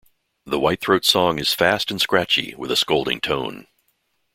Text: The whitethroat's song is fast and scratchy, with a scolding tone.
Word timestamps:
The 0.47 0.57
whitethroat's 0.59 1.07
song 1.09 1.37
is 1.37 1.53
fast 1.53 1.91
and 1.91 2.01
scratchy, 2.01 2.55
with 2.55 2.71
a 2.71 2.75
scolding 2.75 3.19
tone. 3.21 3.67